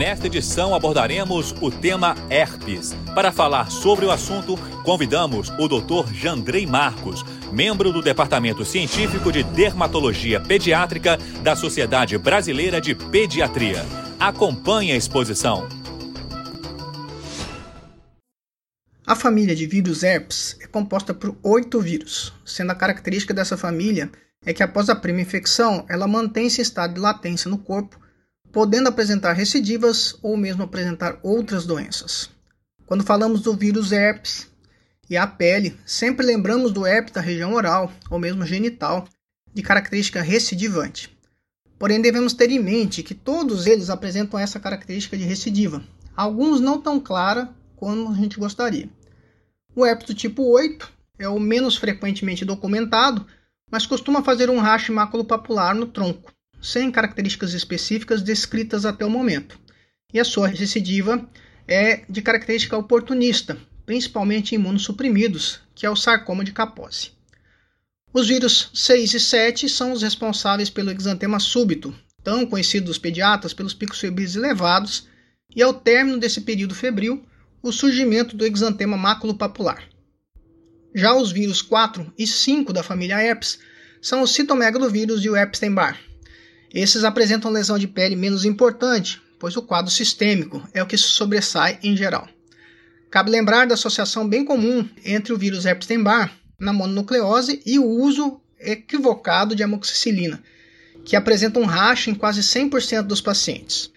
[0.00, 2.94] Nesta edição abordaremos o tema herpes.
[3.14, 6.10] Para falar sobre o assunto, convidamos o Dr.
[6.14, 7.22] Jandrei Marcos,
[7.52, 13.84] membro do Departamento Científico de Dermatologia Pediátrica da Sociedade Brasileira de Pediatria.
[14.18, 15.68] Acompanhe a exposição.
[19.06, 24.10] A família de vírus herpes é composta por oito vírus, sendo a característica dessa família
[24.46, 28.00] é que após a primeira infecção, ela mantém-se em estado de latência no corpo
[28.52, 32.30] podendo apresentar recidivas ou mesmo apresentar outras doenças.
[32.86, 34.48] Quando falamos do vírus herpes
[35.08, 39.08] e a pele, sempre lembramos do herpes da região oral ou mesmo genital,
[39.52, 41.16] de característica recidivante.
[41.78, 45.82] Porém, devemos ter em mente que todos eles apresentam essa característica de recidiva,
[46.16, 48.88] alguns não tão clara como a gente gostaria.
[49.74, 53.26] O herpes do tipo 8 é o menos frequentemente documentado,
[53.70, 59.58] mas costuma fazer um racho maculopapular no tronco, sem características específicas descritas até o momento.
[60.12, 61.28] E a sua recidiva
[61.66, 67.12] é de característica oportunista, principalmente em imunossuprimidos, que é o sarcoma de Kaposi.
[68.12, 71.94] Os vírus 6 e 7 são os responsáveis pelo exantema súbito,
[72.24, 75.08] tão conhecido dos pediatras pelos picos febris elevados,
[75.54, 77.24] e ao término desse período febril,
[77.62, 79.88] o surgimento do exantema maculopapular.
[80.94, 83.60] Já os vírus 4 e 5 da família herpes
[84.02, 86.09] são o citomegalovírus e o Epstein-Barr.
[86.72, 91.78] Esses apresentam lesão de pele menos importante, pois o quadro sistêmico é o que sobressai
[91.82, 92.28] em geral.
[93.10, 98.40] Cabe lembrar da associação bem comum entre o vírus Epstein-Barr na mononucleose e o uso
[98.60, 100.40] equivocado de amoxicilina,
[101.04, 103.90] que apresenta um racho em quase 100% dos pacientes.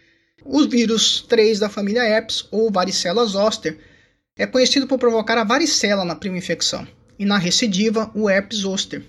[0.43, 3.77] O vírus 3 da família herpes, ou varicela zoster,
[4.35, 6.87] é conhecido por provocar a varicela na prima infecção,
[7.19, 9.03] e na recidiva, o herpes zoster,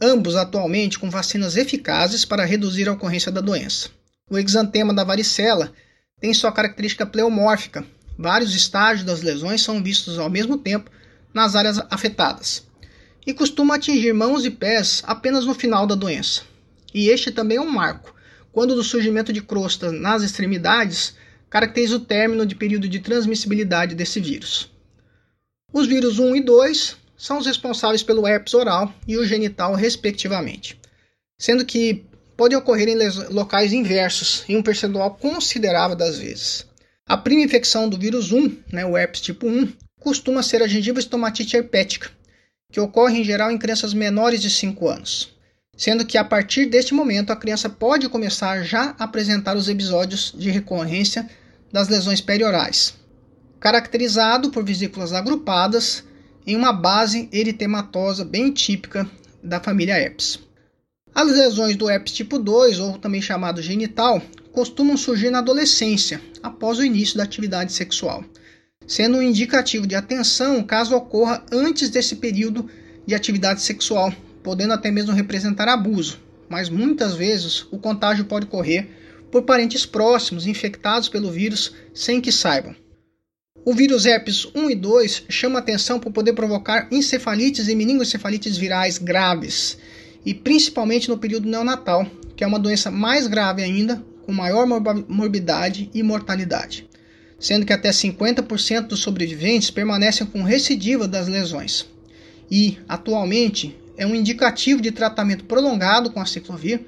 [0.00, 3.88] ambos atualmente com vacinas eficazes para reduzir a ocorrência da doença.
[4.30, 5.72] O exantema da varicela
[6.20, 7.84] tem sua característica pleomórfica.
[8.18, 10.90] Vários estágios das lesões são vistos ao mesmo tempo
[11.32, 12.66] nas áreas afetadas
[13.26, 16.42] e costuma atingir mãos e pés apenas no final da doença.
[16.92, 18.14] E este também é um marco,
[18.52, 21.14] quando do surgimento de crosta nas extremidades
[21.48, 24.70] caracteriza o término de período de transmissibilidade desse vírus.
[25.72, 30.78] Os vírus 1 e 2 são os responsáveis pelo herpes oral e o genital, respectivamente,
[31.38, 32.04] sendo que
[32.36, 32.96] pode ocorrer em
[33.30, 36.66] locais inversos em um percentual considerável das vezes.
[37.06, 40.98] A prima infecção do vírus 1, né, o herpes tipo 1, costuma ser a gengiva
[40.98, 42.10] estomatite herpética,
[42.72, 45.34] que ocorre em geral em crianças menores de 5 anos,
[45.76, 50.34] sendo que a partir deste momento a criança pode começar já a apresentar os episódios
[50.36, 51.28] de recorrência
[51.72, 52.94] das lesões periorais,
[53.60, 56.04] caracterizado por vesículas agrupadas
[56.46, 59.08] em uma base eritematosa bem típica
[59.42, 60.38] da família herpes.
[61.14, 64.20] As lesões do herpes tipo 2, ou também chamado genital,
[64.52, 68.24] costumam surgir na adolescência, após o início da atividade sexual,
[68.86, 72.68] sendo um indicativo de atenção caso ocorra antes desse período
[73.06, 74.12] de atividade sexual,
[74.42, 78.88] podendo até mesmo representar abuso, mas muitas vezes o contágio pode ocorrer
[79.30, 82.76] por parentes próximos infectados pelo vírus sem que saibam.
[83.66, 88.98] O vírus herpes 1 e 2 chama atenção por poder provocar encefalites e meningoencefalites virais
[88.98, 89.78] graves,
[90.24, 94.66] e principalmente no período neonatal, que é uma doença mais grave ainda, com maior
[95.08, 96.86] morbidade e mortalidade,
[97.40, 101.86] sendo que até 50% dos sobreviventes permanecem com recidiva das lesões.
[102.50, 106.82] E, atualmente, é um indicativo de tratamento prolongado com a ciclovir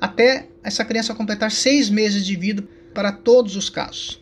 [0.00, 2.62] até essa criança completar seis meses de vida
[2.94, 4.19] para todos os casos.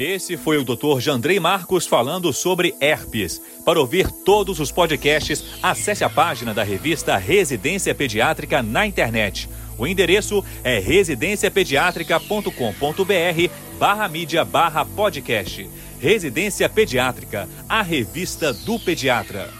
[0.00, 0.98] Esse foi o Dr.
[0.98, 3.38] Jandrei Marcos falando sobre herpes.
[3.66, 9.46] Para ouvir todos os podcasts, acesse a página da revista Residência Pediátrica na internet.
[9.76, 15.68] O endereço é residenciapediatrica.com.br barra mídia barra podcast.
[16.00, 19.59] Residência Pediátrica, a revista do pediatra.